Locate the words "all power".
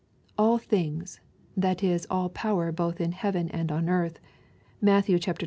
2.09-2.71